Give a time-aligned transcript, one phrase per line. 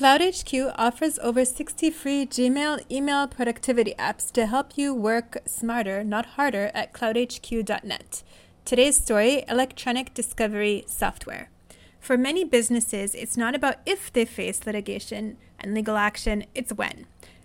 [0.00, 6.24] CloudHQ offers over 60 free Gmail email productivity apps to help you work smarter, not
[6.24, 8.22] harder, at cloudhq.net.
[8.64, 11.50] Today's story electronic discovery software.
[11.98, 17.04] For many businesses, it's not about if they face litigation and legal action, it's when.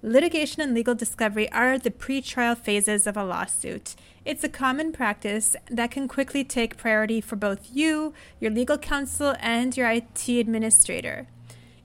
[0.00, 3.96] Litigation and legal discovery are the pre trial phases of a lawsuit.
[4.24, 9.34] It's a common practice that can quickly take priority for both you, your legal counsel,
[9.40, 11.26] and your IT administrator.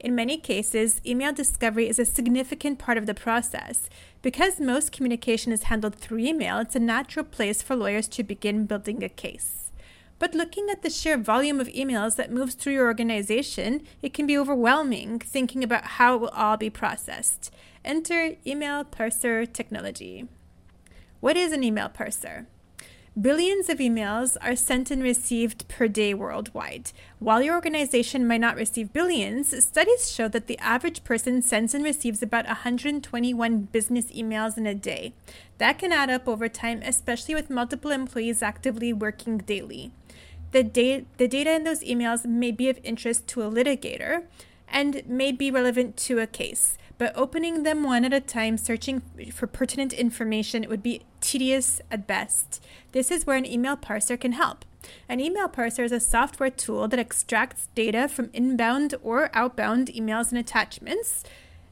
[0.00, 3.90] In many cases, email discovery is a significant part of the process.
[4.22, 8.64] Because most communication is handled through email, it's a natural place for lawyers to begin
[8.64, 9.70] building a case.
[10.18, 14.26] But looking at the sheer volume of emails that moves through your organization, it can
[14.26, 17.52] be overwhelming thinking about how it will all be processed.
[17.84, 20.28] Enter email parser technology.
[21.20, 22.46] What is an email parser?
[23.18, 26.92] Billions of emails are sent and received per day worldwide.
[27.18, 31.82] While your organization might not receive billions, studies show that the average person sends and
[31.82, 35.12] receives about 121 business emails in a day.
[35.58, 39.90] That can add up over time, especially with multiple employees actively working daily.
[40.52, 44.22] The, da- the data in those emails may be of interest to a litigator
[44.68, 49.00] and may be relevant to a case but opening them one at a time, searching
[49.32, 51.00] for pertinent information, would be
[51.30, 52.60] tedious at best.
[52.90, 54.64] This is where an email parser can help.
[55.08, 60.30] An email parser is a software tool that extracts data from inbound or outbound emails
[60.30, 61.22] and attachments,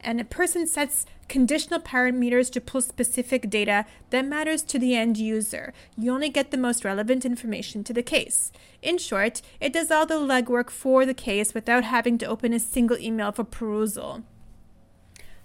[0.00, 5.18] and a person sets conditional parameters to pull specific data that matters to the end
[5.18, 5.72] user.
[5.96, 8.52] You only get the most relevant information to the case.
[8.82, 12.60] In short, it does all the legwork for the case without having to open a
[12.60, 14.22] single email for perusal.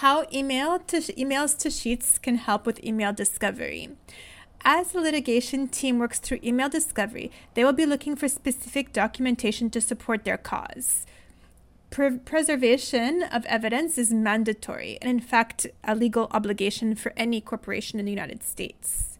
[0.00, 3.96] How email to emails to sheets can help with email discovery.
[4.62, 9.70] As the litigation team works through email discovery, they will be looking for specific documentation
[9.70, 11.06] to support their cause.
[11.88, 17.98] Pre- preservation of evidence is mandatory and, in fact, a legal obligation for any corporation
[17.98, 19.18] in the United States.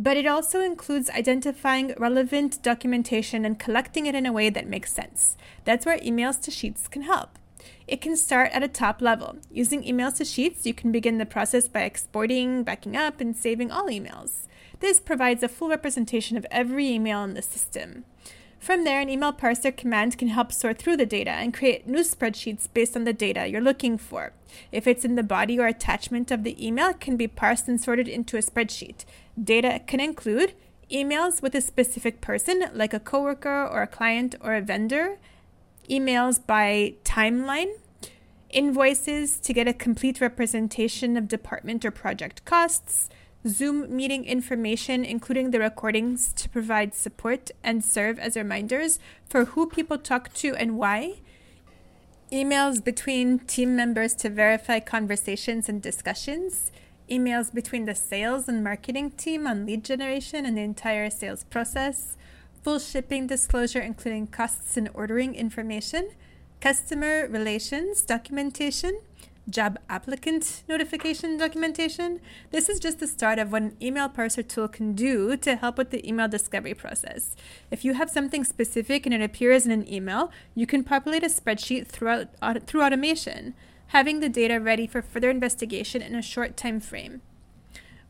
[0.00, 4.92] But it also includes identifying relevant documentation and collecting it in a way that makes
[4.92, 5.36] sense.
[5.64, 7.38] That's where emails to sheets can help.
[7.86, 9.36] It can start at a top level.
[9.50, 13.70] Using emails to sheets, you can begin the process by exporting, backing up, and saving
[13.70, 14.46] all emails.
[14.80, 18.04] This provides a full representation of every email in the system.
[18.58, 22.00] From there, an email parser command can help sort through the data and create new
[22.00, 24.32] spreadsheets based on the data you're looking for.
[24.72, 27.80] If it's in the body or attachment of the email, it can be parsed and
[27.80, 29.04] sorted into a spreadsheet.
[29.42, 30.54] Data can include
[30.90, 35.18] emails with a specific person, like a coworker or a client or a vendor,
[35.90, 37.72] emails by timeline,
[38.50, 43.08] invoices to get a complete representation of department or project costs,
[43.46, 48.98] Zoom meeting information, including the recordings to provide support and serve as reminders
[49.28, 51.20] for who people talk to and why,
[52.32, 56.72] emails between team members to verify conversations and discussions,
[57.10, 62.17] emails between the sales and marketing team on lead generation and the entire sales process
[62.68, 66.10] full shipping disclosure, including costs and ordering information,
[66.60, 69.00] customer relations documentation,
[69.48, 72.20] job applicant notification documentation.
[72.50, 75.78] This is just the start of what an email parser tool can do to help
[75.78, 77.34] with the email discovery process.
[77.70, 81.28] If you have something specific and it appears in an email, you can populate a
[81.28, 82.28] spreadsheet throughout,
[82.66, 83.54] through automation,
[83.96, 87.22] having the data ready for further investigation in a short time frame.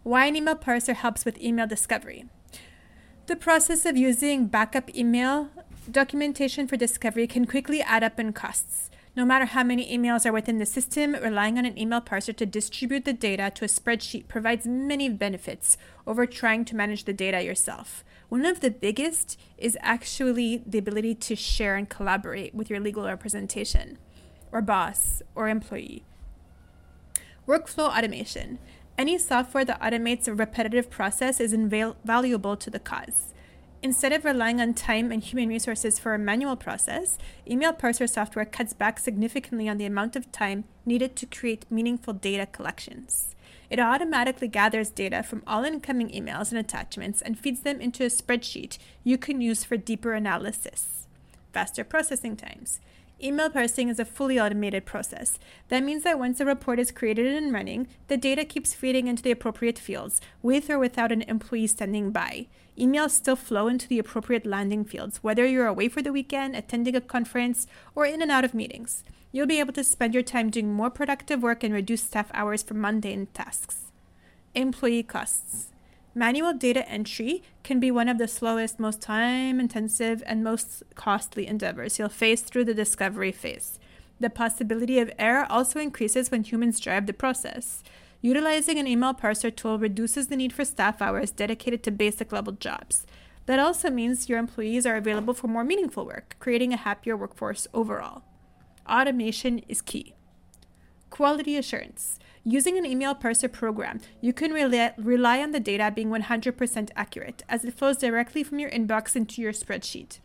[0.03, 2.25] Why an email parser helps with email discovery.
[3.29, 5.51] The process of using backup email
[5.91, 8.89] documentation for discovery can quickly add up in costs.
[9.15, 12.47] No matter how many emails are within the system, relying on an email parser to
[12.47, 17.45] distribute the data to a spreadsheet provides many benefits over trying to manage the data
[17.45, 18.03] yourself.
[18.31, 23.05] One of the biggest is actually the ability to share and collaborate with your legal
[23.05, 23.99] representation,
[24.53, 26.03] or boss, or employee.
[27.47, 28.59] Workflow automation.
[28.99, 33.33] Any software that automates a repetitive process is invaluable to the cause.
[33.81, 37.17] Instead of relying on time and human resources for a manual process,
[37.49, 42.13] email parser software cuts back significantly on the amount of time needed to create meaningful
[42.13, 43.37] data collections.
[43.71, 48.09] It automatically gathers data from all incoming emails and attachments and feeds them into a
[48.09, 51.07] spreadsheet you can use for deeper analysis.
[51.53, 52.81] Faster processing times.
[53.21, 55.41] Email parsing is a fully automated process.
[55.71, 59.25] That means that once a report is created and running, the data keeps feeding into
[59.25, 62.47] the appropriate fields, with or without an employee standing by.
[62.79, 66.95] Emails still flow into the appropriate landing fields, whether you're away for the weekend, attending
[66.95, 67.67] a conference,
[67.97, 69.03] or in and out of meetings.
[69.33, 72.63] You'll be able to spend your time doing more productive work and reduce staff hours
[72.63, 73.91] for mundane tasks.
[74.55, 75.73] Employee costs.
[76.19, 81.47] Manual data entry can be one of the slowest, most time intensive, and most costly
[81.47, 83.79] endeavors you'll face through the discovery phase.
[84.19, 87.85] The possibility of error also increases when humans drive the process.
[88.21, 92.55] Utilizing an email parser tool reduces the need for staff hours dedicated to basic level
[92.55, 93.07] jobs.
[93.47, 97.69] That also means your employees are available for more meaningful work, creating a happier workforce
[97.73, 98.25] overall.
[98.89, 100.17] Automation is key.
[101.19, 102.21] Quality assurance.
[102.45, 107.43] Using an email parser program, you can rely, rely on the data being 100% accurate
[107.49, 110.21] as it flows directly from your inbox into your spreadsheet.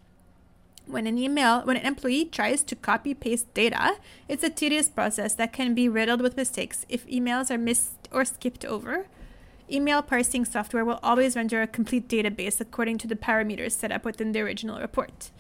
[0.86, 3.96] When an email, when an employee tries to copy paste data,
[4.30, 8.24] it's a tedious process that can be riddled with mistakes if emails are missed or
[8.24, 9.08] skipped over.
[9.72, 14.06] Email parsing software will always render a complete database according to the parameters set up
[14.06, 15.32] within the original report.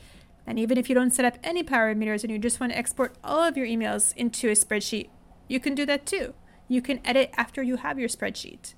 [0.48, 3.14] And even if you don't set up any parameters and you just want to export
[3.24, 5.10] all of your emails into a spreadsheet,
[5.48, 6.34] you can do that too.
[6.68, 8.74] You can edit after you have your spreadsheet.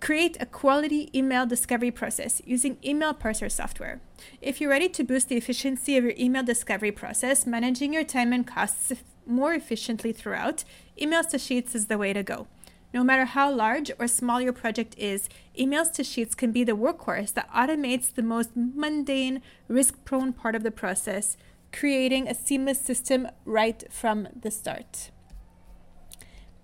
[0.00, 4.00] Create a quality email discovery process using email parser software.
[4.40, 8.32] If you're ready to boost the efficiency of your email discovery process, managing your time
[8.32, 8.92] and costs
[9.26, 10.64] more efficiently throughout,
[11.00, 12.48] Emails to Sheets is the way to go.
[12.92, 15.28] No matter how large or small your project is,
[15.58, 20.54] Emails to Sheets can be the workhorse that automates the most mundane, risk prone part
[20.54, 21.36] of the process,
[21.72, 25.10] creating a seamless system right from the start.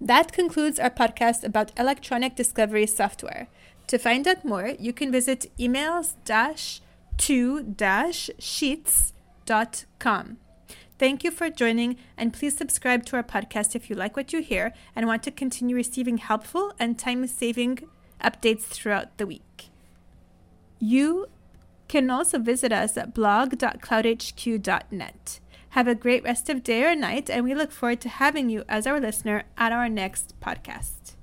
[0.01, 3.49] That concludes our podcast about electronic discovery software.
[3.89, 6.15] To find out more, you can visit emails
[7.19, 7.75] to
[8.39, 9.13] sheets.com.
[10.99, 14.41] Thank you for joining, and please subscribe to our podcast if you like what you
[14.43, 17.79] hear and want to continue receiving helpful and time saving
[18.23, 19.71] updates throughout the week.
[20.81, 21.27] You
[21.89, 25.41] can also visit us at blog.cloudhq.net.
[25.71, 28.63] Have a great rest of day or night, and we look forward to having you
[28.69, 31.17] as our listener at our next podcast.